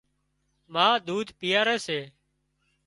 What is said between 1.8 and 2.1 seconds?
سي